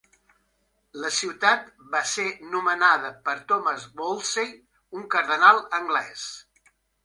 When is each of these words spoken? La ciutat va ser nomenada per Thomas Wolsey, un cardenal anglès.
La 1.03 1.11
ciutat 1.17 1.67
va 1.91 2.01
ser 2.13 2.25
nomenada 2.55 3.13
per 3.29 3.37
Thomas 3.53 3.87
Wolsey, 4.03 4.53
un 5.01 5.09
cardenal 5.19 5.65
anglès. 5.85 6.29